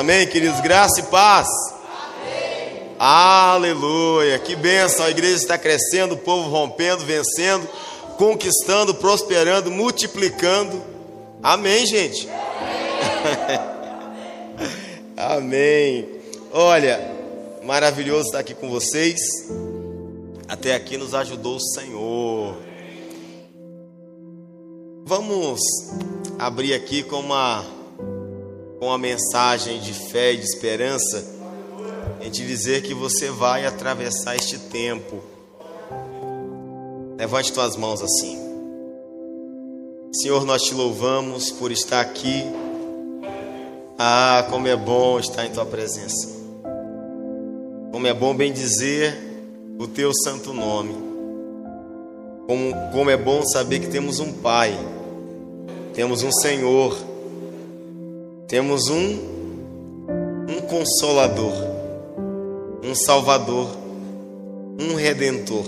[0.00, 0.60] Amém, queridos?
[0.60, 1.46] Graça e paz.
[1.46, 2.96] Amém.
[2.98, 4.38] Aleluia.
[4.38, 5.04] Que bênção.
[5.04, 7.68] A igreja está crescendo, o povo rompendo, vencendo,
[8.16, 10.82] conquistando, prosperando, multiplicando.
[11.42, 12.26] Amém, gente.
[14.56, 14.70] Amém.
[15.18, 16.08] Amém.
[16.50, 16.98] Olha,
[17.62, 19.20] maravilhoso estar aqui com vocês.
[20.48, 22.56] Até aqui nos ajudou o Senhor.
[25.04, 25.60] Vamos
[26.38, 27.79] abrir aqui com uma
[28.80, 31.22] com a mensagem de fé e de esperança,
[32.22, 35.22] em te dizer que você vai atravessar este tempo.
[37.18, 38.38] Levante tuas mãos assim.
[40.14, 42.42] Senhor, nós te louvamos por estar aqui.
[43.98, 46.28] Ah, como é bom estar em tua presença.
[47.92, 49.14] Como é bom bem dizer
[49.78, 50.94] o teu santo nome.
[52.46, 54.72] Como, como é bom saber que temos um Pai,
[55.92, 57.09] temos um Senhor
[58.50, 59.16] temos um,
[60.48, 61.54] um consolador,
[62.82, 63.68] um salvador,
[64.76, 65.64] um redentor.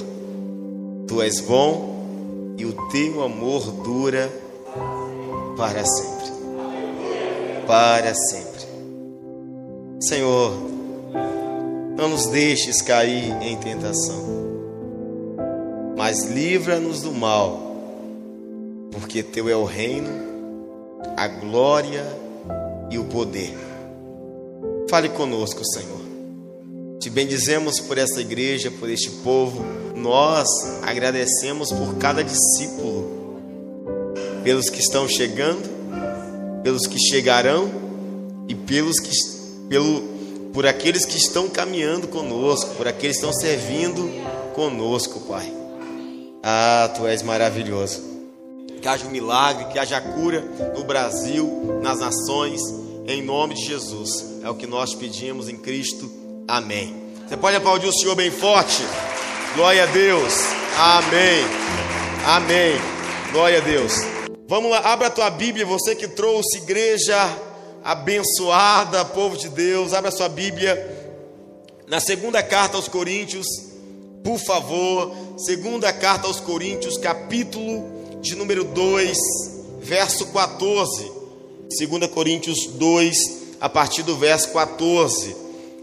[1.07, 4.29] Tu és bom e o teu amor dura
[5.57, 6.33] para sempre.
[7.69, 8.67] Para sempre.
[10.01, 10.53] Senhor,
[11.97, 14.27] não nos deixes cair em tentação,
[15.97, 17.77] mas livra-nos do mal,
[18.91, 20.11] porque teu é o reino,
[21.17, 22.32] a glória e
[22.99, 23.55] o poder.
[24.89, 26.03] Fale conosco, Senhor.
[26.99, 29.65] Te bendizemos por essa igreja, por este povo.
[29.97, 30.47] Nós
[30.83, 33.39] agradecemos por cada discípulo,
[34.45, 35.69] pelos que estão chegando,
[36.63, 37.71] pelos que chegarão
[38.49, 39.11] e pelos que
[39.69, 40.13] pelo
[40.53, 44.09] por aqueles que estão caminhando conosco, por aqueles que estão servindo
[44.55, 45.51] conosco, Pai.
[46.43, 48.03] Ah, tu és maravilhoso.
[48.81, 50.45] Que haja um milagre, que haja cura
[50.77, 52.61] no Brasil, nas nações,
[53.07, 54.41] em nome de Jesus.
[54.43, 56.11] É o que nós pedimos em Cristo.
[56.47, 56.95] Amém.
[57.27, 58.83] Você pode aplaudir o Senhor bem forte?
[59.55, 60.35] Glória a Deus.
[60.77, 61.45] Amém.
[62.27, 62.75] Amém.
[63.33, 63.93] Glória a Deus.
[64.49, 67.17] Vamos lá, abra a tua Bíblia, você que trouxe igreja
[67.83, 71.01] abençoada, povo de Deus, abra a sua Bíblia
[71.89, 73.47] na segunda carta aos Coríntios,
[74.23, 79.19] por favor, segunda carta aos Coríntios, capítulo de número 2,
[79.81, 81.22] verso 14.
[81.79, 83.17] 2 Coríntios 2,
[83.61, 85.35] a partir do verso 14.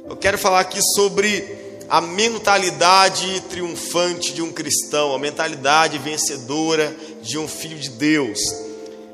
[0.07, 1.43] Eu quero falar aqui sobre
[1.89, 8.39] a mentalidade triunfante de um cristão, a mentalidade vencedora de um filho de Deus.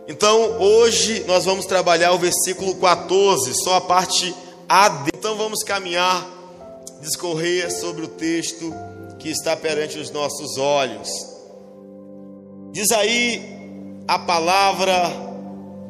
[0.08, 4.36] Então, hoje nós vamos trabalhar o versículo 14, só a parte
[4.68, 5.06] A.
[5.16, 6.28] Então, vamos caminhar,
[7.02, 8.74] discorrer sobre o texto
[9.20, 11.10] que está perante os nossos olhos.
[12.72, 13.42] Diz aí
[14.08, 15.35] a palavra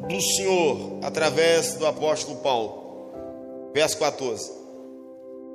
[0.08, 3.72] do Senhor através do apóstolo Paulo.
[3.72, 4.50] Verso 14.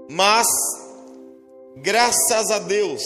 [0.10, 0.48] Mas,
[1.78, 3.04] graças a Deus,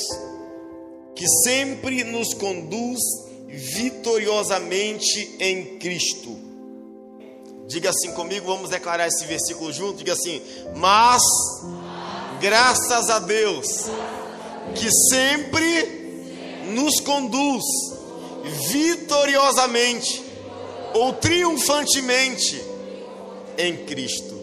[1.15, 2.99] que sempre nos conduz
[3.47, 6.35] vitoriosamente em Cristo.
[7.67, 9.97] Diga assim comigo, vamos declarar esse versículo junto.
[9.97, 10.41] Diga assim:
[10.75, 11.23] Mas,
[12.41, 13.85] graças a Deus,
[14.75, 16.05] que sempre
[16.73, 17.63] nos conduz
[18.71, 20.24] vitoriosamente
[20.95, 22.63] ou triunfantemente
[23.57, 24.33] em Cristo.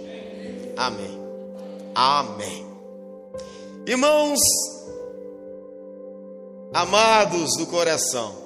[0.76, 1.18] Amém.
[1.94, 2.66] Amém.
[3.86, 4.38] Irmãos,
[6.74, 8.36] amados do coração,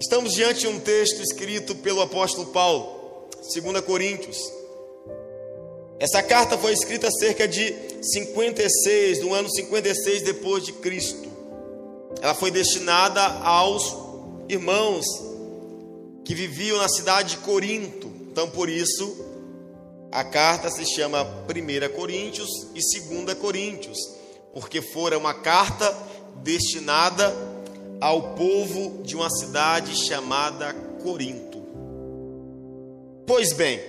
[0.00, 4.36] estamos diante de um texto escrito pelo apóstolo Paulo, 2 Coríntios.
[6.00, 7.72] Essa carta foi escrita cerca de
[8.02, 11.28] 56, do ano 56 depois de Cristo.
[12.20, 13.94] Ela foi destinada aos
[14.48, 15.35] irmãos
[16.26, 18.10] que viviam na cidade de Corinto.
[18.32, 19.24] Então, por isso,
[20.10, 22.80] a carta se chama 1 Coríntios e
[23.24, 23.96] 2 Coríntios,
[24.52, 25.96] porque fora uma carta
[26.42, 27.32] destinada
[28.00, 31.62] ao povo de uma cidade chamada Corinto.
[33.24, 33.80] Pois bem,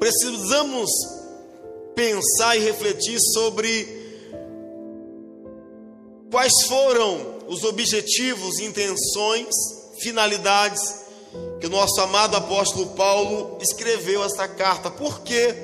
[0.00, 0.90] precisamos
[1.94, 3.86] pensar e refletir sobre
[6.32, 10.80] quais foram os objetivos, intenções, finalidades
[11.60, 14.90] que o nosso amado apóstolo Paulo escreveu esta carta.
[14.90, 15.54] Por que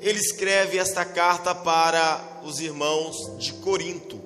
[0.00, 4.20] ele escreve esta carta para os irmãos de Corinto?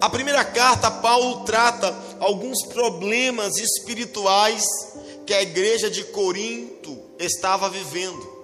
[0.00, 4.64] A primeira carta, Paulo trata alguns problemas espirituais
[5.26, 8.40] que a igreja de Corinto estava vivendo.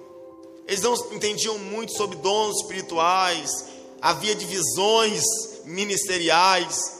[0.67, 3.49] Eles não entendiam muito sobre dons espirituais,
[4.01, 5.23] havia divisões
[5.65, 6.96] ministeriais.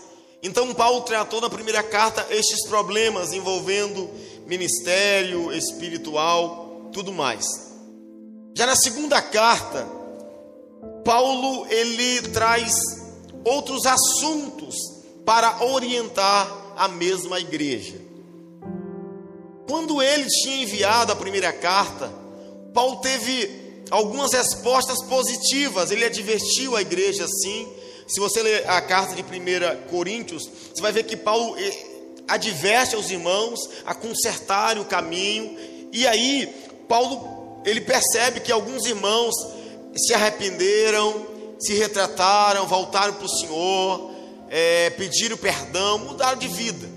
[0.48, 4.10] Então, Paulo tratou na primeira carta estes problemas envolvendo
[4.46, 7.46] ministério espiritual, tudo mais.
[8.56, 9.86] Já na segunda carta,
[11.04, 12.74] Paulo ele traz
[13.44, 14.74] outros assuntos
[15.26, 18.00] para orientar a mesma igreja.
[19.68, 22.10] Quando ele tinha enviado a primeira carta,
[22.74, 25.92] Paulo teve algumas respostas positivas.
[25.92, 27.68] Ele advertiu a igreja assim.
[28.08, 30.44] Se você ler a carta de 1 Coríntios,
[30.74, 31.86] você vai ver que Paulo eh,
[32.28, 35.58] adverte aos irmãos a consertarem o caminho.
[35.92, 36.48] E aí,
[36.88, 39.36] Paulo ele percebe que alguns irmãos
[39.94, 41.28] se arrependeram,
[41.60, 44.12] se retrataram, voltaram para o Senhor,
[44.50, 46.88] é, pediram perdão, mudaram de vida.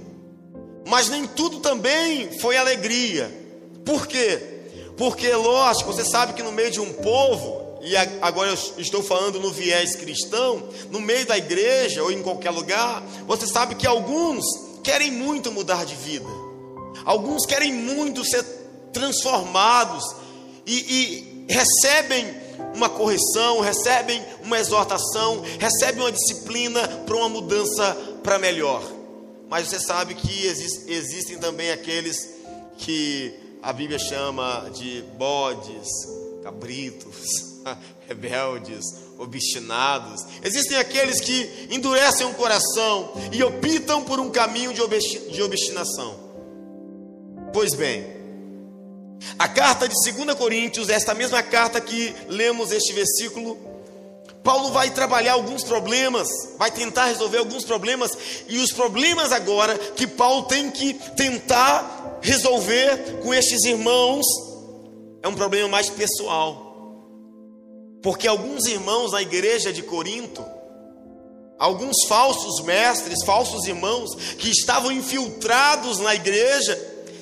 [0.86, 3.36] Mas nem tudo também foi alegria.
[3.84, 4.60] Por quê?
[4.96, 9.40] Porque, lógico, você sabe que no meio de um povo, e agora eu estou falando
[9.40, 14.44] no viés cristão, no meio da igreja ou em qualquer lugar, você sabe que alguns
[14.82, 16.28] querem muito mudar de vida,
[17.04, 18.44] alguns querem muito ser
[18.92, 20.04] transformados
[20.66, 22.34] e, e recebem
[22.74, 28.82] uma correção, recebem uma exortação, recebem uma disciplina para uma mudança para melhor.
[29.48, 32.28] Mas você sabe que existem também aqueles
[32.78, 35.88] que a Bíblia chama de bodes,
[36.42, 37.49] cabritos,
[38.08, 38.84] rebeldes,
[39.18, 40.24] obstinados.
[40.42, 46.30] Existem aqueles que endurecem o coração e optam por um caminho de obstinação.
[47.52, 48.20] Pois bem,
[49.38, 53.58] a carta de 2 Coríntios, esta mesma carta que lemos este versículo,
[54.42, 56.28] Paulo vai trabalhar alguns problemas,
[56.58, 58.16] vai tentar resolver alguns problemas,
[58.48, 64.24] e os problemas agora que Paulo tem que tentar resolver com estes irmãos
[65.22, 66.69] é um problema mais pessoal.
[68.02, 70.44] Porque alguns irmãos na igreja de Corinto,
[71.58, 76.74] alguns falsos mestres, falsos irmãos que estavam infiltrados na igreja,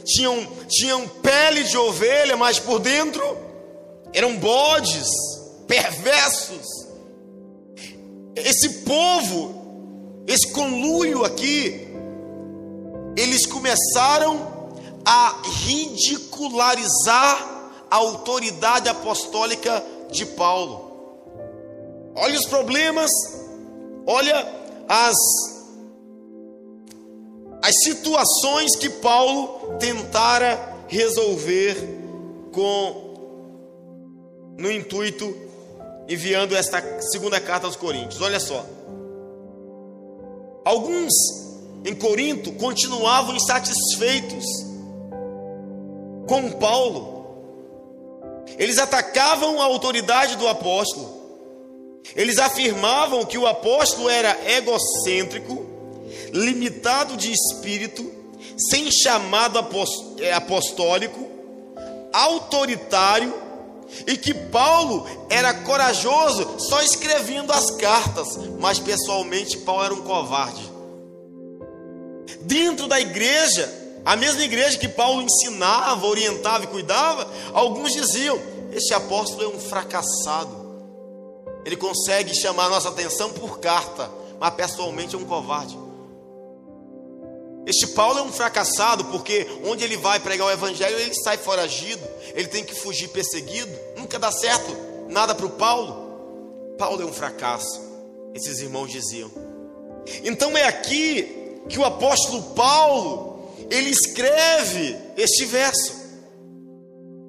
[0.05, 3.23] tinham, tinham pele de ovelha, mas por dentro
[4.13, 5.09] eram bodes,
[5.67, 6.87] perversos.
[8.37, 11.89] Esse povo, esse conluio aqui,
[13.17, 14.71] eles começaram
[15.05, 17.59] a ridicularizar
[17.91, 20.89] a autoridade apostólica de Paulo.
[22.15, 23.11] Olha os problemas,
[24.07, 24.47] olha
[24.89, 25.17] as
[27.63, 31.77] as situações que Paulo tentara resolver
[32.53, 33.09] com
[34.57, 35.37] no intuito
[36.09, 38.21] enviando esta segunda carta aos Coríntios.
[38.23, 38.65] Olha só.
[40.65, 41.13] Alguns
[41.85, 44.45] em Corinto continuavam insatisfeitos
[46.27, 47.18] com Paulo.
[48.59, 51.17] Eles atacavam a autoridade do apóstolo.
[52.17, 55.67] Eles afirmavam que o apóstolo era egocêntrico
[56.33, 58.11] limitado de espírito,
[58.71, 59.59] sem chamado
[60.21, 61.27] é, apostólico,
[62.13, 63.49] autoritário,
[64.07, 70.71] e que Paulo era corajoso só escrevendo as cartas, mas pessoalmente Paulo era um covarde.
[72.43, 73.73] Dentro da igreja,
[74.05, 78.41] a mesma igreja que Paulo ensinava, orientava e cuidava, alguns diziam:
[78.73, 80.69] Este apóstolo é um fracassado.
[81.65, 85.79] Ele consegue chamar a nossa atenção por carta, mas pessoalmente é um covarde.
[87.67, 92.03] Este Paulo é um fracassado porque onde ele vai pregar o evangelho, ele sai foragido,
[92.35, 94.75] ele tem que fugir perseguido, nunca dá certo
[95.09, 96.09] nada para o Paulo.
[96.79, 97.81] Paulo é um fracasso,
[98.35, 99.31] esses irmãos diziam.
[100.25, 103.38] Então é aqui que o apóstolo Paulo
[103.71, 105.93] ele escreve este verso.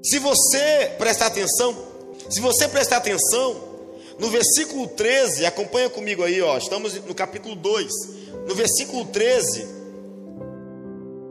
[0.04, 1.76] Se você prestar atenção,
[2.30, 3.70] se você prestar atenção,
[4.18, 7.92] no versículo 13, acompanha comigo aí, ó, estamos no capítulo 2,
[8.48, 9.80] no versículo 13,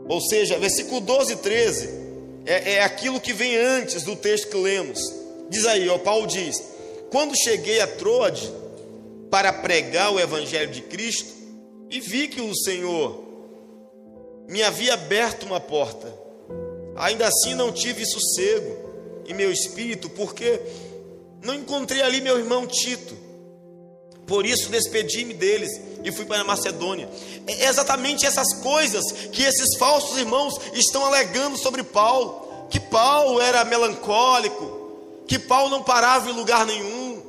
[0.07, 1.89] Ou seja, versículo 12 e 13
[2.45, 4.99] é, é aquilo que vem antes do texto que lemos.
[5.49, 6.61] Diz aí, ó, Paulo diz:
[7.11, 8.51] Quando cheguei a Troade
[9.29, 11.31] para pregar o evangelho de Cristo,
[11.91, 13.28] e vi que o Senhor
[14.49, 16.11] me havia aberto uma porta,
[16.95, 18.89] ainda assim não tive sossego
[19.27, 20.59] em meu espírito, porque
[21.43, 23.15] não encontrei ali meu irmão Tito.
[24.25, 25.69] Por isso despedi-me deles
[26.03, 27.07] e fui para a Macedônia.
[27.45, 33.63] É exatamente essas coisas que esses falsos irmãos estão alegando sobre Paulo, que Paulo era
[33.63, 37.21] melancólico, que Paulo não parava em lugar nenhum.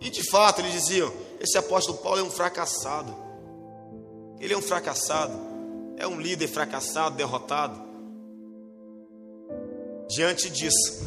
[0.00, 3.14] E de fato eles diziam: esse apóstolo Paulo é um fracassado.
[4.40, 5.51] Ele é um fracassado,
[6.02, 7.80] é um líder fracassado, derrotado.
[10.08, 11.00] Diante disso,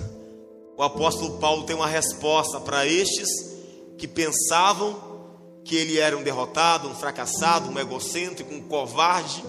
[0.77, 3.27] o apóstolo Paulo tem uma resposta para estes
[3.97, 4.95] que pensavam
[5.65, 9.43] que ele era um derrotado, um fracassado, um egocêntrico, um covarde.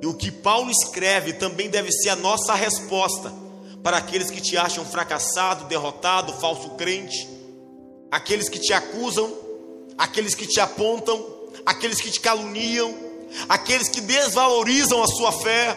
[0.00, 3.32] E o que Paulo escreve também deve ser a nossa resposta
[3.82, 7.28] para aqueles que te acham fracassado, derrotado, falso crente,
[8.12, 9.36] aqueles que te acusam,
[9.98, 11.20] aqueles que te apontam,
[11.66, 13.11] aqueles que te caluniam,
[13.48, 15.76] aqueles que desvalorizam a sua fé.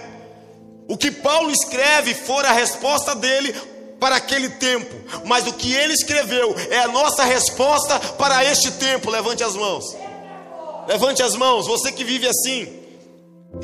[0.88, 3.54] O que Paulo escreve fora a resposta dele
[4.00, 4.94] para aquele tempo,
[5.26, 9.10] mas o que ele escreveu é a nossa resposta para este tempo.
[9.10, 9.96] Levante as mãos.
[10.88, 12.85] Levante as mãos, você que vive assim.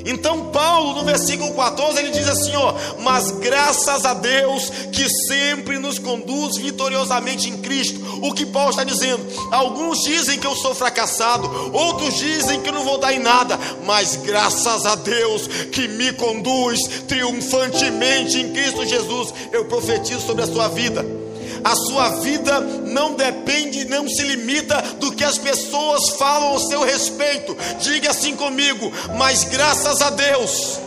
[0.05, 5.77] Então, Paulo, no versículo 14, ele diz assim: ó, mas graças a Deus que sempre
[5.77, 8.01] nos conduz vitoriosamente em Cristo.
[8.21, 9.24] O que Paulo está dizendo?
[9.51, 14.15] Alguns dizem que eu sou fracassado, outros dizem que não vou dar em nada, mas
[14.15, 20.67] graças a Deus que me conduz triunfantemente em Cristo Jesus, eu profetizo sobre a sua
[20.67, 21.21] vida.
[21.63, 26.84] A sua vida não depende, não se limita do que as pessoas falam ao seu
[26.84, 27.56] respeito.
[27.80, 30.80] Diga assim comigo, mas graças a Deus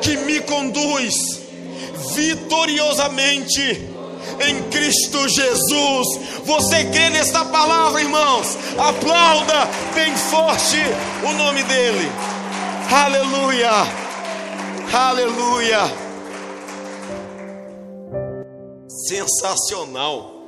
[0.00, 1.40] que me conduz
[2.14, 3.88] vitoriosamente
[4.40, 6.20] em Cristo Jesus.
[6.44, 8.56] Você crê nesta palavra, irmãos?
[8.78, 10.78] Aplauda bem forte
[11.24, 12.10] o nome dele.
[12.90, 13.70] Aleluia.
[14.92, 16.09] Aleluia.
[19.06, 20.40] Sensacional.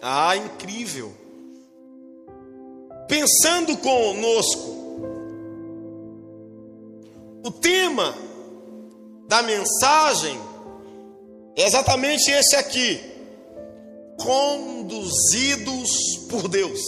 [0.00, 1.12] Ah, incrível.
[3.08, 4.76] Pensando conosco,
[7.44, 8.14] o tema
[9.28, 10.40] da mensagem
[11.56, 13.00] é exatamente esse aqui:
[14.18, 15.90] conduzidos
[16.28, 16.80] por Deus.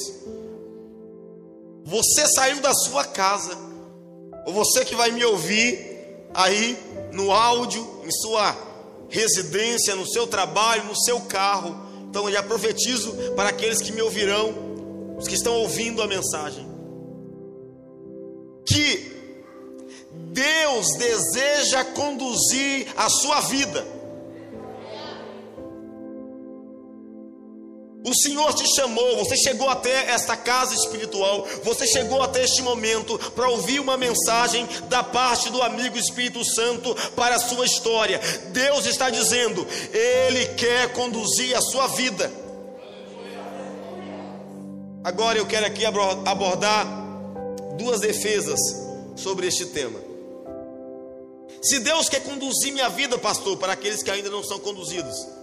[1.85, 3.57] Você saiu da sua casa,
[4.47, 6.77] ou você que vai me ouvir aí
[7.13, 8.68] no áudio, em sua
[9.09, 11.77] residência, no seu trabalho, no seu carro.
[12.09, 16.67] Então eu já profetizo para aqueles que me ouvirão, os que estão ouvindo a mensagem,
[18.65, 19.13] que
[20.33, 23.98] Deus deseja conduzir a sua vida
[28.09, 33.19] O Senhor te chamou, você chegou até esta casa espiritual, você chegou até este momento
[33.33, 38.19] para ouvir uma mensagem da parte do amigo Espírito Santo para a sua história.
[38.47, 42.33] Deus está dizendo, Ele quer conduzir a sua vida.
[45.05, 46.87] Agora eu quero aqui abordar
[47.77, 48.59] duas defesas
[49.17, 50.01] sobre este tema.
[51.61, 55.38] Se Deus quer conduzir minha vida, pastor, para aqueles que ainda não são conduzidos,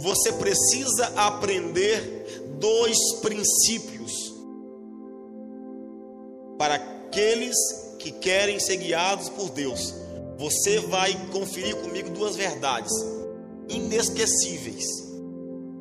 [0.00, 4.34] você precisa aprender dois princípios
[6.58, 7.56] para aqueles
[7.98, 9.94] que querem ser guiados por Deus.
[10.38, 12.92] Você vai conferir comigo duas verdades
[13.68, 14.86] inesquecíveis,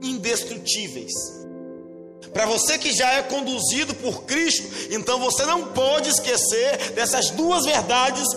[0.04, 1.14] indestrutíveis.
[2.34, 7.66] Para você que já é conduzido por Cristo, então você não pode esquecer dessas duas
[7.66, 8.28] verdades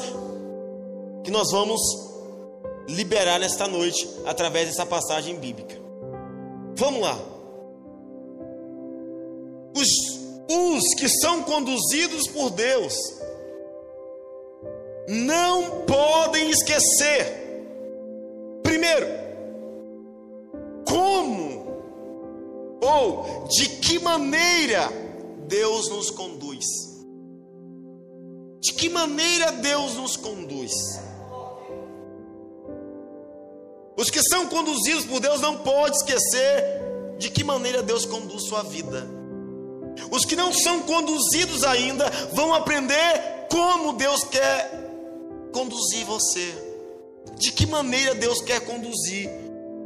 [1.24, 1.80] que nós vamos
[2.88, 5.76] liberar nesta noite através dessa passagem bíblica.
[6.74, 7.18] Vamos lá.
[9.76, 9.88] Os,
[10.50, 12.94] os que são conduzidos por Deus
[15.08, 17.64] não podem esquecer,
[18.62, 19.06] primeiro,
[20.86, 21.52] como
[22.82, 24.88] ou de que maneira
[25.46, 26.64] Deus nos conduz.
[28.60, 30.72] De que maneira Deus nos conduz?
[34.02, 36.64] Os que são conduzidos por Deus não podem esquecer
[37.18, 39.06] de que maneira Deus conduz sua vida.
[40.10, 44.72] Os que não são conduzidos ainda vão aprender como Deus quer
[45.52, 46.52] conduzir você.
[47.38, 49.30] De que maneira Deus quer conduzir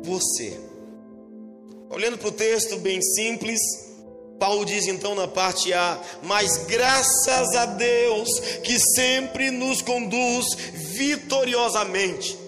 [0.03, 0.59] você.
[1.91, 3.61] Olhando para o texto bem simples,
[4.41, 12.46] Paulo diz então na parte A: Mas graças a Deus que sempre nos conduz vitoriosamente.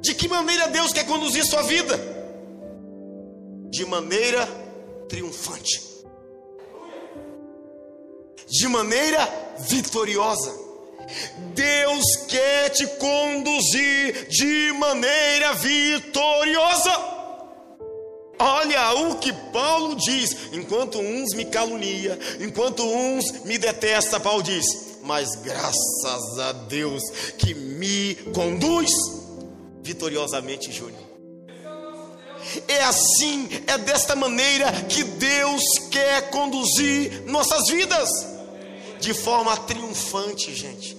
[0.00, 1.98] De que maneira Deus quer conduzir sua vida?
[3.70, 4.46] De maneira
[5.08, 5.80] triunfante,
[8.48, 9.28] de maneira
[9.58, 10.70] vitoriosa.
[11.54, 17.20] Deus quer te conduzir de maneira vitoriosa.
[18.38, 24.90] Olha o que Paulo diz: enquanto uns me calunia, enquanto uns me detesta, Paulo diz:
[25.02, 27.02] mas graças a Deus
[27.38, 28.90] que me conduz
[29.90, 31.10] vitoriosamente, Júnior.
[32.66, 38.08] É assim, é desta maneira que Deus quer conduzir nossas vidas,
[39.00, 40.96] de forma triunfante, gente,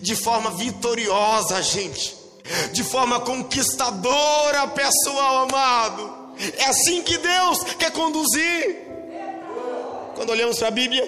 [0.00, 2.16] de forma vitoriosa, gente
[2.72, 6.36] de forma conquistadora, pessoal amado.
[6.58, 8.86] É assim que Deus quer conduzir.
[10.14, 11.04] Quando olhamos para a Bíblia,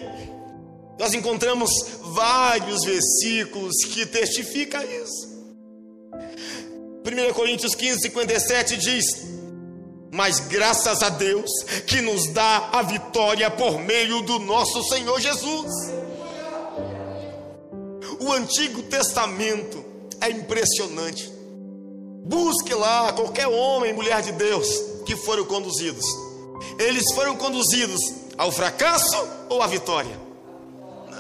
[0.99, 1.71] nós encontramos
[2.07, 5.38] vários versículos que testificam isso.
[7.09, 9.05] 1 Coríntios 15, 57 diz:
[10.13, 11.51] Mas graças a Deus
[11.87, 15.73] que nos dá a vitória por meio do nosso Senhor Jesus.
[18.21, 19.83] O Antigo Testamento
[20.21, 21.33] é impressionante.
[22.25, 24.69] Busque lá qualquer homem, mulher de Deus
[25.07, 26.05] que foram conduzidos.
[26.79, 28.01] Eles foram conduzidos
[28.37, 29.17] ao fracasso
[29.49, 30.28] ou à vitória?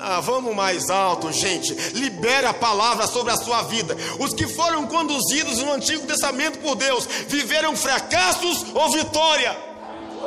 [0.00, 1.74] Ah, vamos mais alto, gente.
[1.94, 3.96] Libere a palavra sobre a sua vida.
[4.18, 9.56] Os que foram conduzidos no Antigo Testamento por Deus viveram fracassos ou vitória?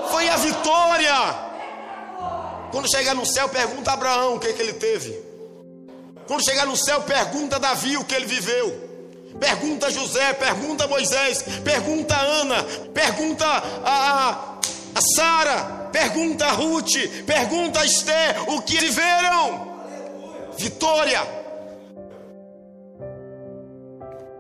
[0.10, 1.14] Foi a vitória.
[2.72, 5.18] Quando chegar no céu, pergunta a Abraão o que, é que ele teve.
[6.28, 8.90] Quando chegar no céu, pergunta a Davi o que ele viveu.
[9.40, 12.64] Pergunta a José, pergunta a Moisés, pergunta a Ana,
[12.94, 14.58] pergunta a,
[14.94, 16.92] a Sara, pergunta a Ruth,
[17.26, 19.72] pergunta a Esther o que viveram.
[20.58, 21.20] Vitória.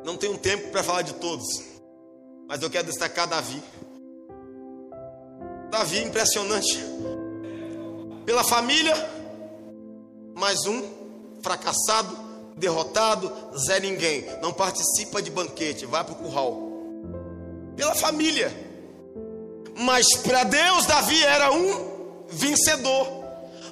[0.03, 1.45] Não tenho tempo para falar de todos,
[2.47, 3.61] mas eu quero destacar Davi.
[5.69, 6.79] Davi impressionante.
[8.25, 8.93] Pela família,
[10.35, 10.83] mais um
[11.41, 16.71] fracassado derrotado, Zé Ninguém, não participa de banquete, vai para o curral.
[17.75, 18.70] Pela família.
[19.81, 23.07] Mas para Deus, Davi era um vencedor.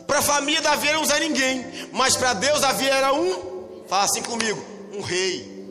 [0.08, 1.64] Para a família, Davi era um Zé Ninguém.
[1.92, 4.60] Mas para Deus, Davi era um, fala assim comigo,
[4.92, 5.68] um rei.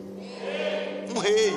[1.13, 1.53] Um rei.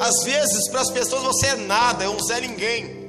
[0.00, 3.04] Às vezes, para as pessoas, você é nada, é um Zé Ninguém.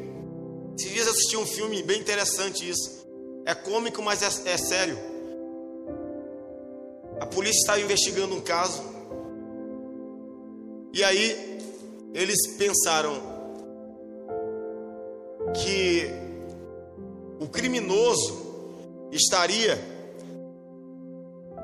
[0.78, 3.04] Esses dias assisti um filme bem interessante isso.
[3.46, 5.00] É cômico, mas é, é sério.
[7.20, 8.84] A polícia estava investigando um caso.
[10.94, 11.60] E aí
[12.14, 13.35] eles pensaram
[15.64, 16.10] que
[17.40, 18.46] o criminoso
[19.12, 19.80] estaria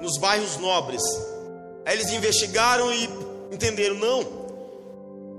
[0.02, 1.02] nos bairros nobres.
[1.86, 3.10] Aí eles investigaram e
[3.52, 4.22] entenderam: não,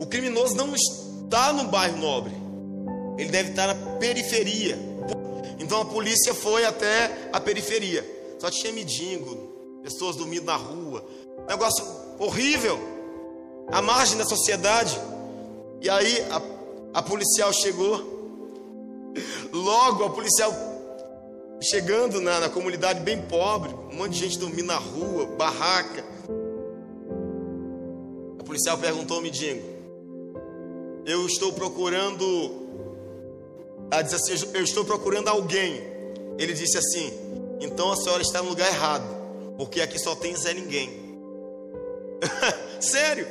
[0.00, 2.32] o criminoso não está no bairro nobre,
[3.18, 4.78] ele deve estar na periferia.
[5.58, 8.04] Então a polícia foi até a periferia.
[8.38, 11.04] Só tinha mendigo, pessoas dormindo na rua,
[11.48, 11.84] negócio
[12.18, 12.78] horrível,
[13.70, 14.98] à margem da sociedade.
[15.80, 18.11] E aí a, a policial chegou,
[19.52, 20.52] logo a policial
[21.60, 26.04] chegando na, na comunidade bem pobre, um monte de gente dormindo na rua, barraca.
[28.38, 29.62] A policial perguntou ao mendigo:
[31.06, 32.62] Eu estou procurando.
[33.90, 35.80] Ela disse assim: Eu estou procurando alguém.
[36.38, 37.12] Ele disse assim:
[37.60, 39.22] Então a senhora está no lugar errado
[39.56, 40.90] porque aqui só tem Zé Ninguém.
[42.80, 43.26] Sério,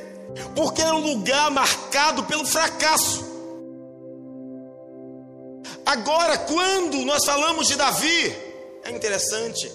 [0.54, 3.31] porque é um lugar marcado pelo fracasso.
[5.92, 8.34] Agora, quando nós falamos de Davi,
[8.82, 9.70] é interessante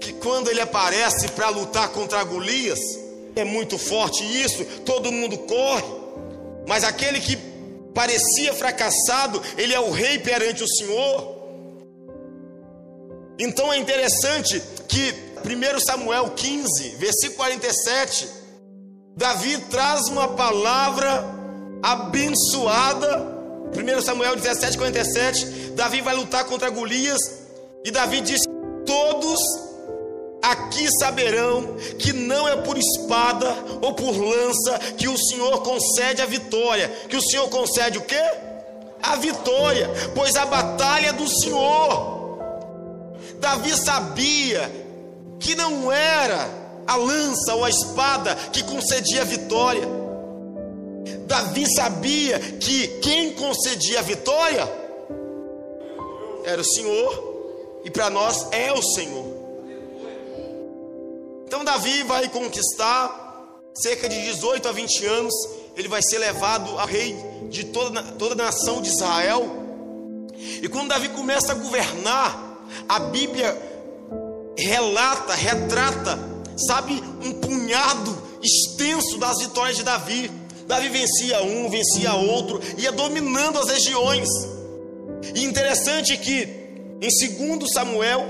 [0.00, 2.80] que quando ele aparece para lutar contra Golias,
[3.36, 5.84] é muito forte isso, todo mundo corre,
[6.66, 7.36] mas aquele que
[7.94, 11.36] parecia fracassado, ele é o rei perante o Senhor.
[13.38, 18.28] Então é interessante que 1 Samuel 15, versículo 47,
[19.16, 21.24] Davi traz uma palavra
[21.84, 23.37] abençoada.
[23.76, 27.18] 1 Samuel 17, 47, Davi vai lutar contra Golias,
[27.84, 28.42] e Davi diz:
[28.86, 29.40] Todos
[30.42, 36.26] aqui saberão que não é por espada ou por lança que o Senhor concede a
[36.26, 36.88] vitória.
[37.08, 38.22] Que o Senhor concede o quê?
[39.02, 42.18] A vitória, pois a batalha é do Senhor.
[43.40, 44.70] Davi sabia
[45.38, 46.48] que não era
[46.86, 49.97] a lança ou a espada que concedia a vitória.
[51.26, 54.68] Davi sabia que quem concedia a vitória
[56.44, 59.26] era o Senhor, e para nós é o Senhor.
[61.46, 63.26] Então Davi vai conquistar
[63.74, 65.34] cerca de 18 a 20 anos,
[65.76, 67.16] ele vai ser levado a rei
[67.48, 69.48] de toda, toda a nação de Israel.
[70.62, 73.56] E quando Davi começa a governar, a Bíblia
[74.56, 76.18] relata, retrata,
[76.66, 80.30] sabe, um punhado extenso das vitórias de Davi.
[80.68, 84.28] Davi vencia um, vencia outro, ia dominando as regiões.
[85.34, 86.46] E interessante que
[87.00, 88.26] em 2 Samuel,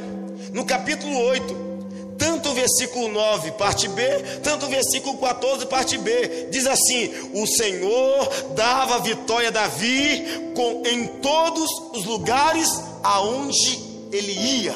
[0.52, 1.68] no capítulo 8,
[2.16, 4.02] tanto o versículo 9, parte B,
[4.42, 10.24] tanto o versículo 14, parte B, diz assim: O Senhor dava vitória a Davi
[10.54, 12.68] com, em todos os lugares
[13.02, 13.80] aonde
[14.12, 14.74] ele ia.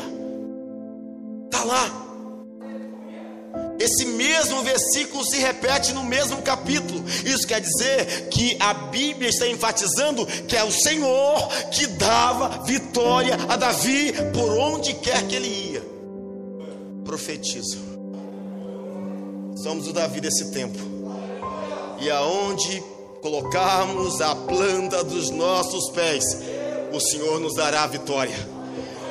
[1.47, 2.02] Está lá.
[3.83, 7.05] Esse mesmo versículo se repete no mesmo capítulo.
[7.25, 13.37] Isso quer dizer que a Bíblia está enfatizando que é o Senhor que dava vitória
[13.49, 15.93] a Davi por onde quer que ele ia
[17.05, 17.79] profetizo.
[19.57, 20.79] Somos o Davi desse tempo.
[22.01, 22.83] E aonde
[23.21, 26.25] colocarmos a planta dos nossos pés,
[26.93, 28.52] o Senhor nos dará a vitória.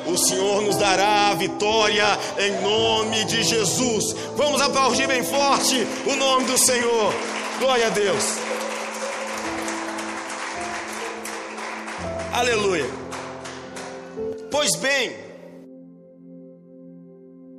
[0.06, 2.04] O Senhor nos dará a vitória
[2.38, 4.12] em nome de Jesus.
[4.36, 7.12] Vamos aplaudir bem forte o nome do Senhor.
[7.58, 8.24] Glória a Deus.
[12.32, 12.86] Aleluia.
[14.50, 15.14] Pois bem,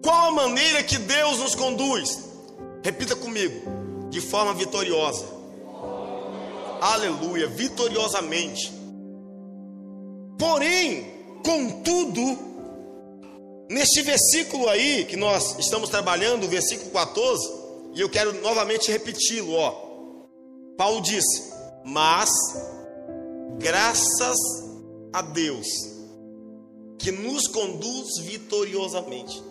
[0.04, 2.30] qual a maneira que Deus nos conduz?
[2.84, 5.26] Repita comigo, de forma vitoriosa.
[6.82, 8.74] Aleluia, vitoriosamente.
[10.38, 11.13] Porém,
[11.44, 12.38] contudo,
[13.70, 17.52] neste versículo aí que nós estamos trabalhando, o versículo 14,
[17.94, 19.72] e eu quero novamente repeti-lo, ó.
[20.78, 21.54] Paulo disse:
[21.86, 22.30] "Mas
[23.60, 24.38] graças
[25.12, 25.68] a Deus
[26.98, 29.44] que nos conduz vitoriosamente."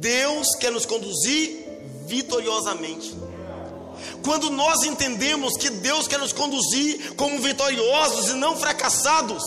[0.00, 1.64] Deus quer nos conduzir
[2.06, 3.14] vitoriosamente.
[4.24, 9.42] Quando nós entendemos que Deus quer nos conduzir como vitoriosos e não fracassados,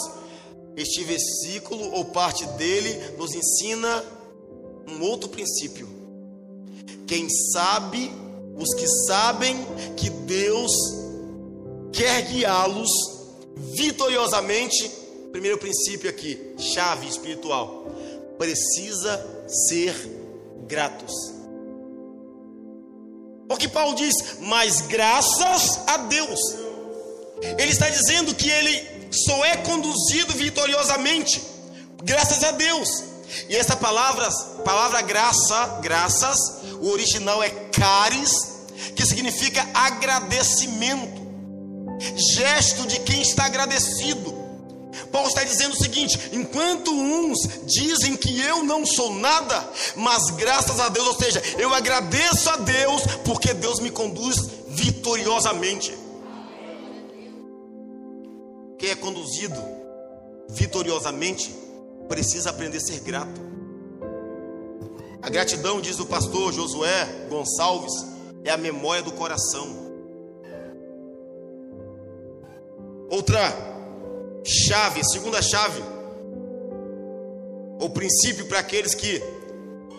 [0.76, 4.04] este versículo ou parte dele nos ensina
[4.88, 5.88] um outro princípio.
[7.08, 8.12] Quem sabe,
[8.58, 9.58] os que sabem
[9.96, 10.72] que Deus
[11.94, 12.90] quer guiá-los
[13.56, 14.90] vitoriosamente,
[15.32, 17.86] primeiro princípio aqui, chave espiritual,
[18.38, 19.96] precisa ser
[20.68, 21.14] gratos.
[23.48, 26.40] Porque Paulo diz, mas graças a Deus.
[27.58, 31.42] Ele está dizendo que ele só é conduzido vitoriosamente,
[32.04, 33.04] graças a Deus.
[33.50, 34.30] E essa palavra,
[34.64, 36.38] palavra graça, graças,
[36.82, 38.56] o original é caris,
[38.96, 41.22] que significa agradecimento,
[42.36, 44.46] gesto de quem está agradecido.
[45.12, 50.80] Paulo está dizendo o seguinte: enquanto uns dizem que eu não sou nada, mas graças
[50.80, 56.05] a Deus, ou seja, eu agradeço a Deus porque Deus me conduz vitoriosamente.
[58.88, 59.56] É conduzido
[60.48, 61.54] vitoriosamente
[62.08, 63.42] precisa aprender a ser grato.
[65.22, 67.94] A gratidão, diz o pastor Josué Gonçalves,
[68.44, 69.68] é a memória do coração.
[73.10, 73.42] Outra
[74.44, 75.82] chave, segunda chave,
[77.82, 79.20] ou princípio para aqueles que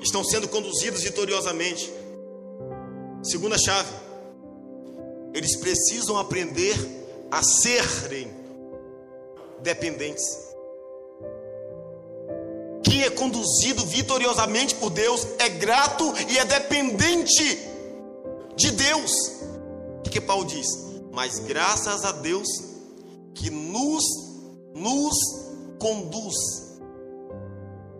[0.00, 1.92] estão sendo conduzidos vitoriosamente.
[3.24, 3.92] Segunda chave,
[5.34, 6.76] eles precisam aprender
[7.32, 8.45] a serem
[9.60, 10.24] dependentes.
[12.82, 17.58] Quem é conduzido vitoriosamente por Deus é grato e é dependente
[18.54, 19.12] de Deus.
[20.06, 20.66] O que Paulo diz?
[21.12, 22.46] Mas graças a Deus
[23.34, 24.04] que nos
[24.76, 25.16] nos
[25.78, 26.36] conduz,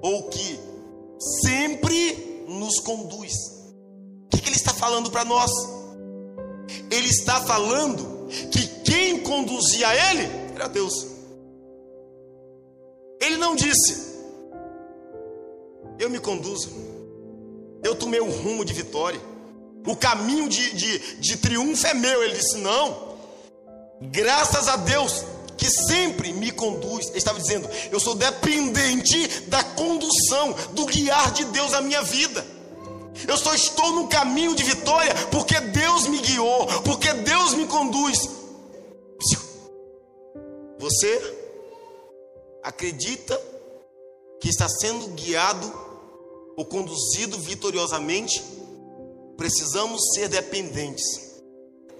[0.03, 0.61] ou que
[1.43, 3.33] sempre nos conduz.
[4.27, 5.51] O que, que ele está falando para nós?
[6.91, 11.16] Ele está falando que quem conduzia ele era Deus.
[13.27, 14.21] Ele não disse,
[15.99, 16.71] eu me conduzo,
[17.83, 19.21] eu tomei o rumo de vitória,
[19.85, 22.23] o caminho de, de, de triunfo é meu.
[22.23, 23.17] Ele disse, não,
[24.01, 25.25] graças a Deus,
[25.57, 27.09] que sempre me conduz.
[27.09, 32.47] Ele estava dizendo: eu sou dependente da condução, do guiar de Deus a minha vida.
[33.27, 38.19] Eu só estou no caminho de vitória porque Deus me guiou, porque Deus me conduz.
[40.79, 41.36] Você
[42.67, 43.41] acredita
[44.41, 45.73] que está sendo guiado
[46.57, 48.43] ou conduzido vitoriosamente?
[49.37, 51.27] Precisamos ser dependentes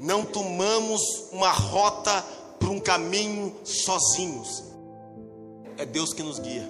[0.01, 1.01] não tomamos
[1.33, 2.23] uma rota
[2.59, 4.65] para um caminho sozinhos.
[5.79, 6.69] É Deus que nos guia.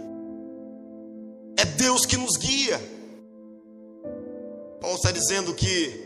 [1.56, 2.80] É Deus que nos guia.
[4.80, 6.04] Paulo está dizendo que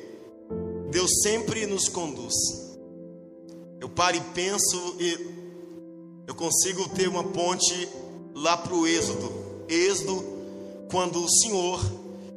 [0.91, 2.35] Deus sempre nos conduz.
[3.81, 5.40] Eu paro e penso e
[6.31, 7.89] eu consigo ter uma ponte
[8.37, 9.65] lá para o Êxodo.
[9.69, 10.25] Êxodo,
[10.89, 11.81] quando o Senhor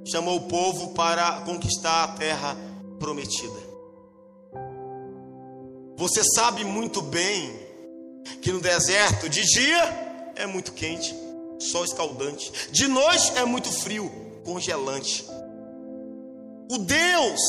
[0.04, 2.58] chamou o povo para conquistar a terra
[2.98, 3.60] prometida.
[5.96, 7.54] Você sabe muito bem
[8.42, 11.14] que no deserto, de dia é muito quente,
[11.60, 14.12] sol escaldante, de noite é muito frio,
[14.44, 15.24] congelante.
[16.72, 17.40] O Deus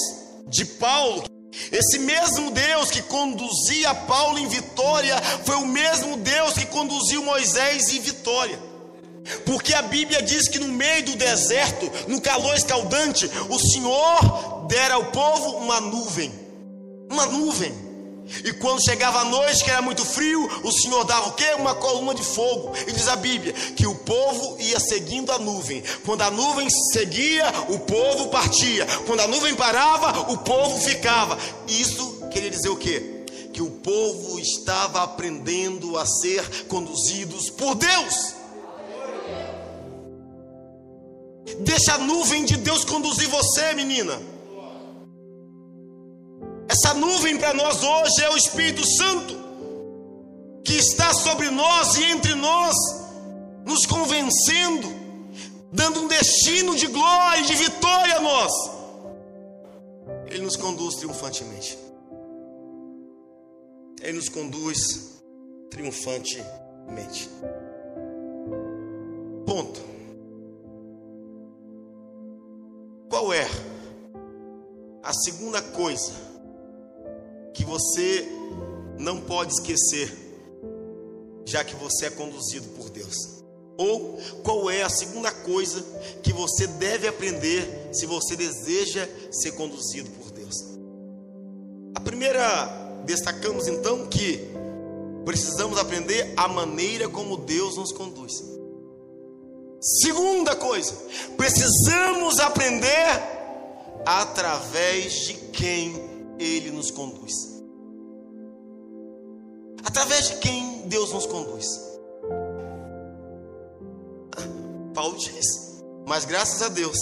[0.46, 1.24] de Paulo,
[1.70, 7.92] esse mesmo Deus que conduzia Paulo em vitória, foi o mesmo Deus que conduziu Moisés
[7.92, 8.58] em vitória.
[9.46, 14.94] Porque a Bíblia diz que no meio do deserto, no calor escaldante, o Senhor dera
[14.94, 16.32] ao povo uma nuvem.
[17.10, 17.93] Uma nuvem.
[18.44, 21.54] E quando chegava a noite, que era muito frio, o Senhor dava o quê?
[21.58, 22.72] Uma coluna de fogo.
[22.86, 25.82] E diz a Bíblia que o povo ia seguindo a nuvem.
[26.04, 28.86] Quando a nuvem seguia, o povo partia.
[29.06, 31.38] Quando a nuvem parava, o povo ficava.
[31.68, 33.24] Isso queria dizer o quê?
[33.52, 38.34] Que o povo estava aprendendo a ser conduzidos por Deus.
[41.60, 44.33] Deixa a nuvem de Deus conduzir você, menina.
[46.74, 49.32] Essa nuvem para nós hoje é o Espírito Santo,
[50.64, 52.74] que está sobre nós e entre nós,
[53.64, 54.88] nos convencendo,
[55.72, 58.52] dando um destino de glória e de vitória a nós.
[60.26, 61.78] Ele nos conduz triunfantemente.
[64.02, 65.22] Ele nos conduz
[65.70, 67.30] triunfantemente.
[69.46, 69.80] Ponto.
[73.08, 73.48] Qual é
[75.04, 76.33] a segunda coisa
[77.54, 78.28] que você
[78.98, 80.12] não pode esquecer,
[81.46, 83.42] já que você é conduzido por Deus?
[83.76, 85.82] Ou qual é a segunda coisa
[86.22, 90.56] que você deve aprender se você deseja ser conduzido por Deus?
[91.94, 94.40] A primeira, destacamos então que
[95.24, 98.32] precisamos aprender a maneira como Deus nos conduz.
[99.80, 100.94] Segunda coisa,
[101.36, 103.34] precisamos aprender
[104.06, 107.32] através de quem ele nos conduz.
[109.84, 111.66] Através de quem Deus nos conduz?
[114.94, 116.96] Paulo diz, mas graças a Deus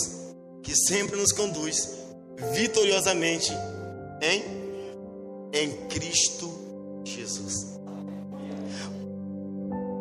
[0.62, 1.90] que sempre nos conduz
[2.52, 3.52] vitoriosamente
[4.20, 4.62] em
[5.52, 6.50] em Cristo
[7.04, 7.72] Jesus.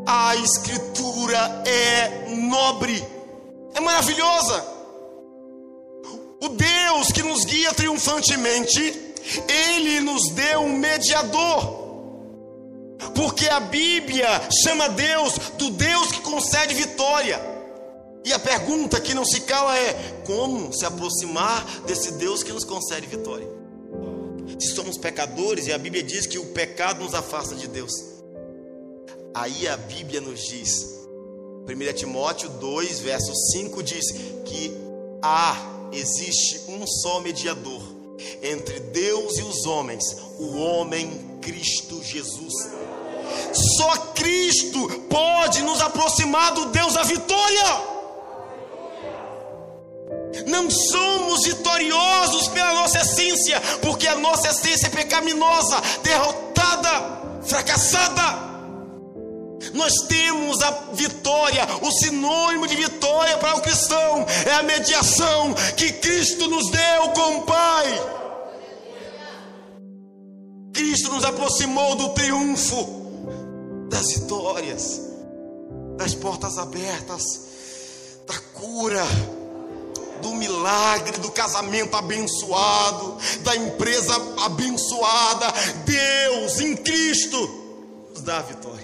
[0.07, 3.05] A escritura é nobre,
[3.73, 4.65] é maravilhosa.
[6.41, 9.10] O Deus que nos guia triunfantemente
[9.47, 11.81] ele nos deu um mediador.
[13.15, 14.27] Porque a Bíblia
[14.63, 17.39] chama Deus do Deus que concede vitória.
[18.23, 22.63] E a pergunta que não se cala é: como se aproximar desse Deus que nos
[22.63, 23.47] concede vitória?
[24.59, 27.91] Se somos pecadores e a Bíblia diz que o pecado nos afasta de Deus,
[29.33, 31.01] aí a Bíblia nos diz,
[31.67, 34.11] 1 Timóteo 2, verso 5 diz
[34.45, 34.71] que
[35.21, 37.81] há, existe um só mediador
[38.41, 40.03] entre Deus e os homens,
[40.39, 42.53] o homem Cristo Jesus.
[43.77, 47.91] Só Cristo pode nos aproximar do Deus da vitória.
[50.47, 58.50] Não somos vitoriosos pela nossa essência, porque a nossa essência é pecaminosa, derrotada, fracassada.
[59.73, 65.93] Nós temos a vitória, o sinônimo de vitória para o cristão é a mediação que
[65.93, 68.11] Cristo nos deu com o Pai.
[70.73, 73.01] Cristo nos aproximou do triunfo,
[73.89, 75.01] das vitórias,
[75.97, 77.21] das portas abertas,
[78.27, 79.03] da cura,
[80.21, 85.47] do milagre, do casamento abençoado, da empresa abençoada.
[85.85, 87.37] Deus em Cristo
[88.13, 88.80] nos dá a vitória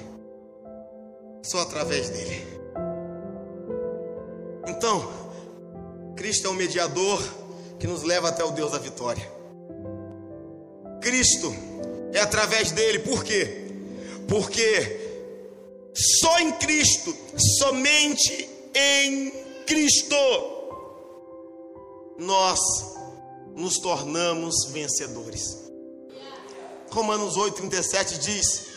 [1.41, 2.45] só através dele.
[4.67, 5.10] Então,
[6.15, 7.21] Cristo é o mediador
[7.80, 9.32] que nos leva até o Deus da vitória.
[11.02, 11.54] Cristo
[12.13, 13.65] é através dele, por quê?
[14.28, 15.08] Porque
[15.93, 17.15] só em Cristo,
[17.60, 19.32] somente em
[19.65, 20.15] Cristo,
[22.17, 22.60] nós
[23.56, 25.67] nos tornamos vencedores.
[26.91, 28.67] Romanos 8,37 diz: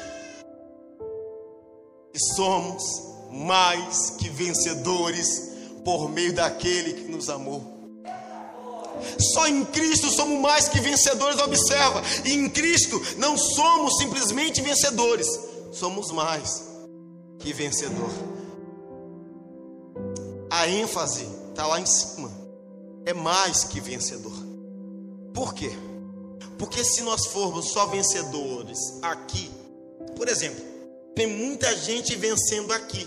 [2.15, 2.83] e somos
[3.31, 5.51] mais que vencedores
[5.85, 7.81] por meio daquele que nos amou.
[9.19, 12.03] Só em Cristo somos mais que vencedores, observa.
[12.25, 15.27] E em Cristo não somos simplesmente vencedores,
[15.73, 16.65] somos mais
[17.39, 18.11] que vencedor.
[20.51, 22.31] A ênfase está lá em cima.
[23.07, 24.37] É mais que vencedor.
[25.33, 25.71] Por quê?
[26.59, 29.51] Porque se nós formos só vencedores aqui,
[30.17, 30.63] por exemplo,
[31.15, 33.07] tem muita gente vencendo aqui,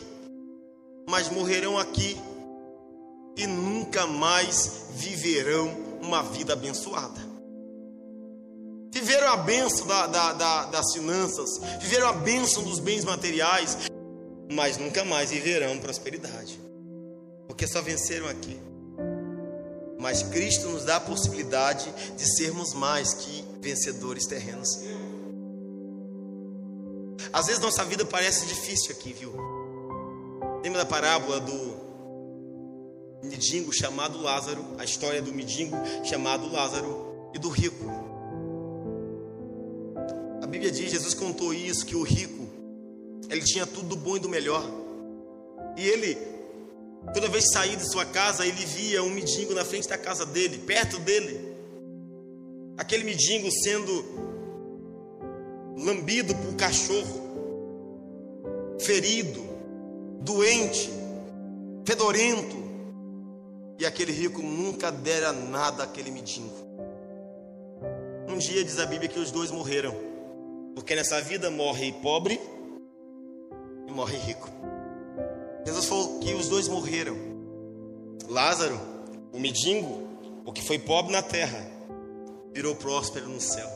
[1.07, 2.17] mas morrerão aqui
[3.35, 5.69] e nunca mais viverão
[6.01, 7.21] uma vida abençoada.
[8.91, 13.77] Viveram a bênção da, da, da, das finanças, viveram a bênção dos bens materiais,
[14.51, 16.59] mas nunca mais viverão prosperidade,
[17.47, 18.59] porque só venceram aqui.
[19.99, 24.79] Mas Cristo nos dá a possibilidade de sermos mais que vencedores terrenos.
[27.33, 29.33] Às vezes nossa vida parece difícil aqui, viu?
[30.63, 31.83] Lembra da parábola do
[33.23, 37.85] mendigo chamado Lázaro, a história do mendigo chamado Lázaro e do rico.
[40.43, 42.47] A Bíblia diz, Jesus contou isso, que o rico,
[43.29, 44.63] ele tinha tudo do bom e do melhor.
[45.75, 46.15] E ele,
[47.13, 50.23] toda vez que saía de sua casa, ele via um mendigo na frente da casa
[50.23, 51.55] dele, perto dele.
[52.77, 54.05] Aquele mendigo sendo
[55.77, 57.22] lambido por cachorro,
[58.83, 59.41] ferido,
[60.21, 60.89] doente,
[61.85, 62.63] fedorento.
[63.79, 66.53] E aquele rico nunca dera nada àquele mendigo.
[68.27, 69.93] Um dia diz a Bíblia que os dois morreram.
[70.75, 72.39] Porque nessa vida morre pobre
[73.87, 74.49] e morre rico.
[75.65, 77.15] Jesus falou que os dois morreram.
[78.27, 78.79] Lázaro,
[79.31, 80.07] o mendigo,
[80.45, 81.65] o que foi pobre na terra,
[82.53, 83.69] virou próspero no céu.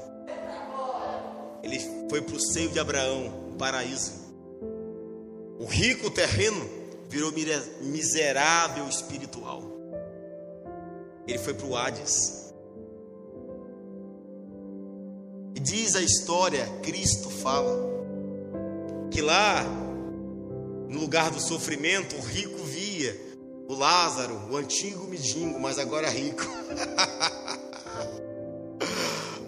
[1.63, 4.26] Ele foi para o seio de Abraão, paraíso.
[5.59, 6.69] O rico terreno
[7.09, 7.31] virou
[7.81, 9.63] miserável espiritual.
[11.27, 12.53] Ele foi para o Hades.
[15.55, 17.87] E diz a história, Cristo fala,
[19.11, 19.63] que lá,
[20.87, 23.19] no lugar do sofrimento, o rico via
[23.67, 26.43] o Lázaro, o antigo mendigo, mas agora rico.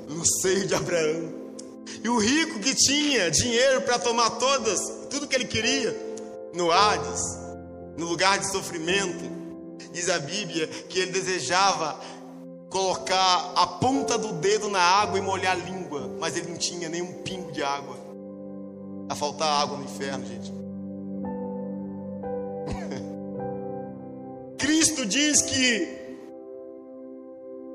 [0.10, 1.40] no seio de Abraão.
[2.04, 5.96] E o rico que tinha dinheiro para tomar todas, tudo que ele queria,
[6.54, 7.38] no Hades,
[7.98, 9.24] no lugar de sofrimento,
[9.92, 12.00] diz a Bíblia que ele desejava
[12.70, 16.88] colocar a ponta do dedo na água e molhar a língua, mas ele não tinha
[16.88, 17.98] nenhum pingo de água.
[19.10, 20.54] A faltar água no inferno, gente.
[24.60, 25.98] Cristo diz que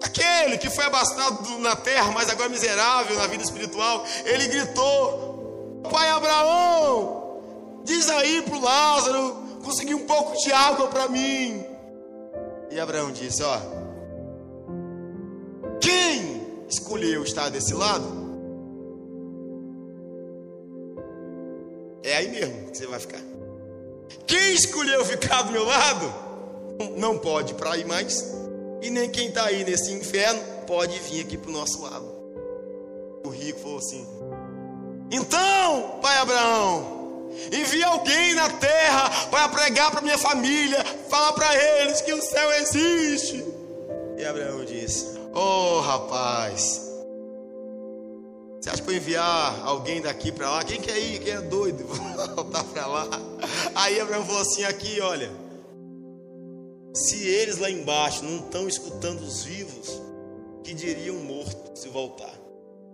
[0.03, 6.09] aquele que foi abastado na terra, mas agora miserável na vida espiritual, ele gritou: Pai
[6.11, 7.24] Abraão,
[7.85, 11.65] diz aí para o Lázaro conseguir um pouco de água para mim.
[12.71, 13.59] E Abraão disse: Ó,
[15.81, 18.25] quem escolheu estar desse lado?
[22.03, 23.21] É aí mesmo que você vai ficar.
[24.27, 26.13] Quem escolheu ficar do meu lado
[26.97, 28.35] não pode para ir mais.
[28.83, 32.05] E nem quem está aí nesse inferno pode vir aqui para o nosso lado.
[33.25, 34.07] O rico falou assim:
[35.11, 36.94] Então, pai Abraão,
[37.53, 42.53] Envia alguém na terra para pregar para minha família, falar para eles que o céu
[42.53, 43.45] existe.
[44.17, 46.81] E Abraão disse: Oh, rapaz,
[48.61, 50.65] você acha que eu enviar alguém daqui para lá?
[50.65, 51.19] Quem quer ir?
[51.19, 51.85] Quem é doido?
[51.85, 53.09] Vou voltar para lá.
[53.75, 55.31] Aí Abraão falou assim: Aqui, olha.
[56.95, 60.01] Se eles lá embaixo não estão escutando os vivos,
[60.63, 62.33] que diriam morto se voltar.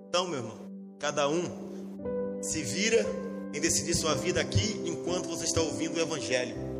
[0.08, 0.58] Então, meu irmão,
[0.98, 3.06] cada um se vira
[3.52, 6.70] em decidir sua vida aqui enquanto você está ouvindo o Evangelho.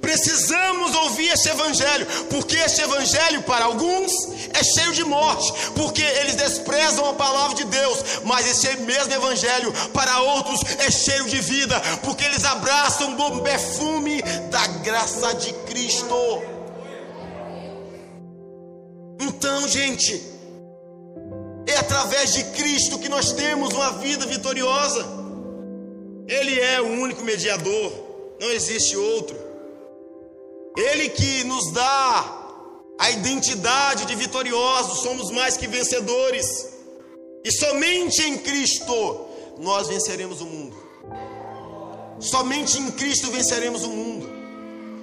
[0.00, 4.12] Precisamos ouvir este Evangelho, porque este Evangelho, para alguns,
[4.54, 9.72] é cheio de morte, porque eles desprezam a palavra de Deus, mas este mesmo Evangelho,
[9.92, 15.52] para outros, é cheio de vida, porque eles abraçam o bom perfume da graça de
[15.66, 16.14] Cristo.
[19.20, 20.22] Então, gente,
[21.66, 25.17] é através de Cristo que nós temos uma vida vitoriosa.
[26.28, 27.90] Ele é o único mediador,
[28.38, 29.34] não existe outro.
[30.76, 32.38] Ele que nos dá
[32.98, 36.68] a identidade de vitoriosos, somos mais que vencedores.
[37.42, 38.92] E somente em Cristo
[39.58, 40.76] nós venceremos o mundo.
[42.20, 44.28] Somente em Cristo venceremos o mundo.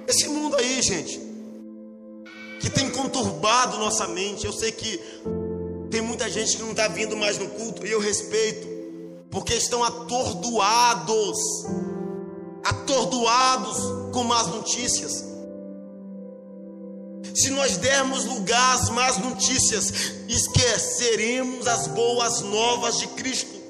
[0.06, 1.20] Esse mundo aí, gente,
[2.60, 4.46] que tem conturbado nossa mente.
[4.46, 5.00] Eu sei que
[5.90, 8.75] tem muita gente que não está vindo mais no culto, e eu respeito
[9.36, 11.36] porque estão atordoados,
[12.64, 13.76] atordoados
[14.10, 15.22] com más notícias.
[17.34, 23.60] Se nós dermos lugar às más notícias, esqueceremos as boas novas de Cristo.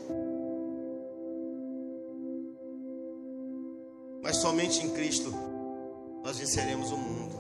[4.23, 5.35] Mas somente em Cristo
[6.23, 7.35] nós venceremos o mundo.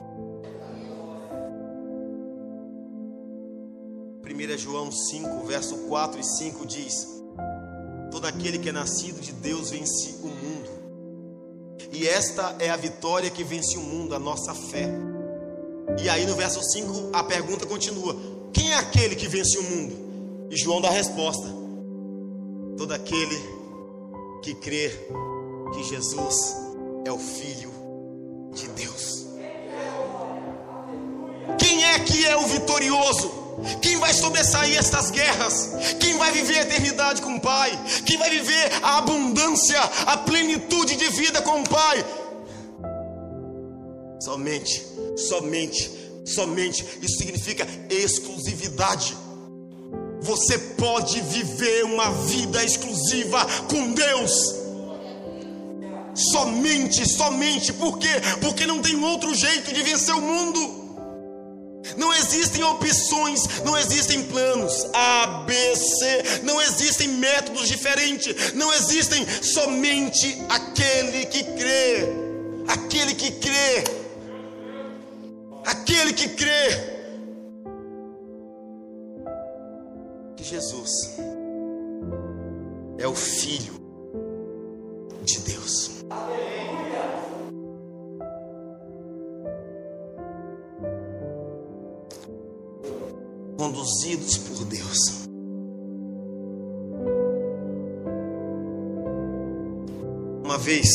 [4.24, 7.15] 1 João 5, verso 4 e 5 diz:
[8.16, 10.70] Todo aquele que é nascido de Deus vence o mundo.
[11.92, 14.88] E esta é a vitória que vence o mundo, a nossa fé.
[16.02, 18.16] E aí no verso 5 a pergunta continua:
[18.54, 20.48] Quem é aquele que vence o mundo?
[20.50, 21.46] E João dá a resposta:
[22.78, 23.36] Todo aquele
[24.42, 24.90] que crê
[25.74, 26.56] que Jesus
[27.04, 27.70] é o Filho
[28.54, 29.26] de Deus.
[31.58, 33.45] Quem é que é o vitorioso?
[33.80, 35.70] Quem vai sobressair estas guerras?
[35.98, 37.70] Quem vai viver a eternidade com o Pai?
[38.04, 42.04] Quem vai viver a abundância, a plenitude de vida com o Pai?
[44.20, 44.84] Somente,
[45.16, 45.90] somente,
[46.24, 46.84] somente.
[47.02, 49.16] Isso significa exclusividade.
[50.20, 54.54] Você pode viver uma vida exclusiva com Deus.
[56.14, 57.72] Somente, somente.
[57.72, 58.08] Por quê?
[58.40, 60.85] Porque não tem outro jeito de vencer o mundo.
[61.96, 64.86] Não existem opções, não existem planos.
[64.92, 72.06] A, B, C, não existem métodos diferentes, não existem somente aquele que crê,
[72.68, 73.84] aquele que crê,
[75.64, 76.96] aquele que crê.
[80.36, 80.90] Que Jesus
[82.98, 83.74] é o Filho
[85.22, 85.90] de Deus.
[93.56, 95.26] Conduzidos por Deus.
[100.44, 100.88] Uma vez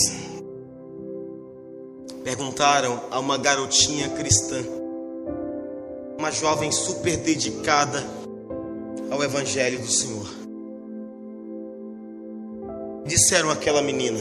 [2.24, 4.64] perguntaram a uma garotinha cristã,
[6.18, 8.04] uma jovem super dedicada
[9.10, 10.30] ao Evangelho do Senhor.
[13.06, 14.20] Disseram àquela menina: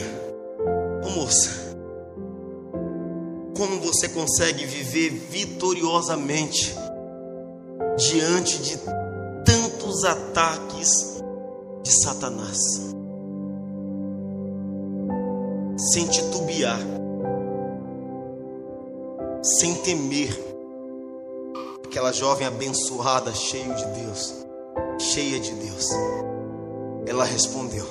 [1.03, 1.75] Ô oh, moça,
[3.55, 6.75] como você consegue viver vitoriosamente
[8.09, 8.77] diante de
[9.45, 11.21] tantos ataques
[11.83, 12.57] de Satanás,
[15.77, 16.79] sem titubear,
[19.43, 20.51] sem temer.
[21.85, 24.33] Aquela jovem abençoada, cheia de Deus,
[24.97, 25.85] cheia de Deus,
[27.05, 27.85] ela respondeu: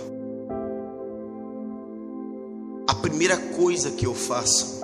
[2.88, 4.80] A primeira coisa que eu faço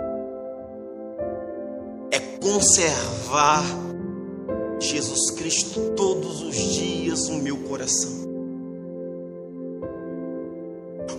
[2.12, 3.64] é conservar
[4.78, 8.26] Jesus Cristo todos os dias no meu coração.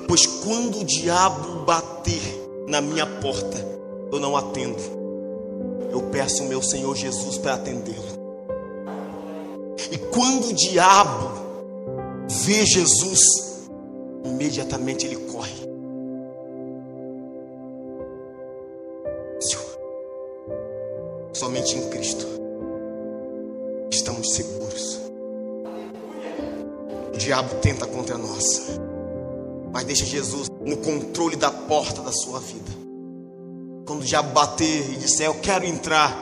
[0.08, 2.22] Pois quando o diabo bater
[2.68, 3.58] na minha porta,
[4.12, 4.98] eu não atendo.
[5.92, 8.18] Eu peço o meu Senhor Jesus para atendê-lo.
[9.92, 11.32] E quando o diabo
[12.44, 13.70] vê Jesus,
[14.24, 15.68] imediatamente ele corre.
[21.34, 22.37] Somente em Cristo
[27.28, 28.80] diabo tenta contra nós,
[29.74, 32.72] mas deixa Jesus no controle da porta da sua vida.
[33.86, 36.18] Quando o diabo bater e disser eu quero entrar,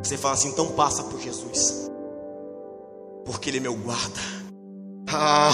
[0.00, 1.90] você fala assim: então passa por Jesus,
[3.24, 4.20] porque Ele é meu guarda.
[5.08, 5.50] Ah.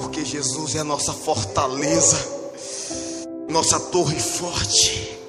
[0.00, 2.16] Porque Jesus é a nossa fortaleza,
[3.50, 5.19] nossa torre forte.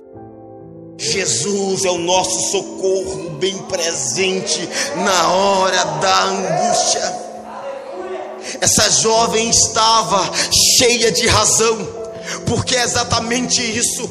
[1.01, 7.21] Jesus é o nosso socorro bem presente na hora da angústia.
[8.61, 10.29] Essa jovem estava
[10.77, 11.75] cheia de razão,
[12.45, 14.07] porque é exatamente isso.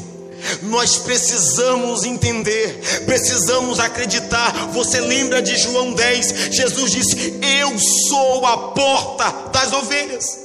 [0.63, 4.51] Nós precisamos entender, precisamos acreditar.
[4.73, 6.49] Você lembra de João 10?
[6.51, 10.41] Jesus disse: Eu sou a porta das ovelhas.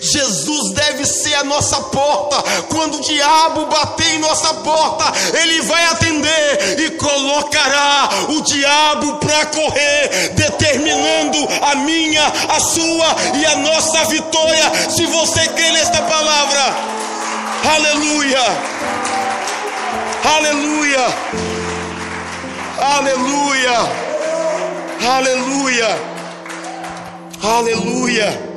[0.00, 2.42] Jesus deve ser a nossa porta.
[2.68, 5.04] Quando o diabo bater em nossa porta,
[5.38, 13.46] ele vai atender e colocará o diabo para correr, determinando a minha, a sua e
[13.46, 14.72] a nossa vitória.
[14.90, 16.76] Se você crê nesta palavra,
[17.74, 18.42] aleluia,
[20.24, 21.06] aleluia,
[22.78, 23.78] aleluia,
[25.00, 25.98] aleluia,
[27.42, 28.53] aleluia.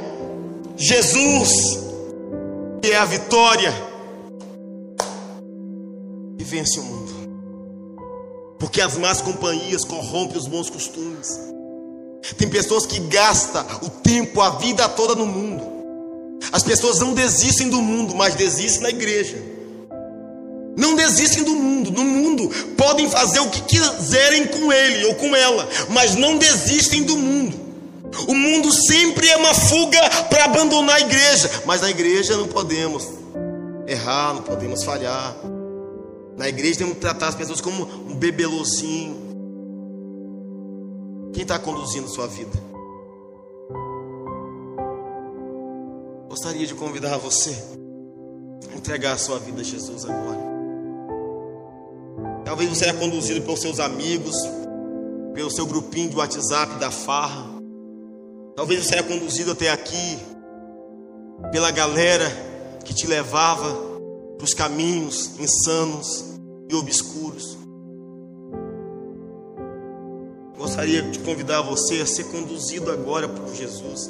[0.79, 1.79] Jesus,
[2.83, 3.73] que é a vitória
[6.37, 7.13] e vence o mundo.
[8.59, 11.39] Porque as más companhias corrompem os bons costumes.
[12.37, 15.63] Tem pessoas que gastam o tempo, a vida toda no mundo.
[16.51, 19.35] As pessoas não desistem do mundo, mas desistem da igreja.
[20.77, 21.91] Não desistem do mundo.
[21.91, 27.01] No mundo podem fazer o que quiserem com ele ou com ela, mas não desistem
[27.01, 27.66] do mundo.
[28.27, 29.99] O mundo sempre é uma fuga
[30.29, 33.07] para abandonar a igreja, mas na igreja não podemos
[33.87, 35.35] errar, não podemos falhar.
[36.37, 39.27] Na igreja temos que tratar as pessoas como um bebelozinho.
[41.33, 42.67] Quem está conduzindo sua vida?
[46.29, 47.55] Gostaria de convidar você
[48.71, 50.37] a entregar a sua vida a Jesus agora.
[52.45, 54.35] Talvez você seja conduzido pelos seus amigos,
[55.33, 57.56] pelo seu grupinho de WhatsApp da farra.
[58.57, 60.17] Talvez você seja conduzido até aqui
[61.51, 62.25] pela galera
[62.83, 63.71] que te levava
[64.35, 66.25] para os caminhos insanos
[66.67, 67.55] e obscuros.
[70.57, 74.09] Gostaria de convidar você a ser conduzido agora por Jesus.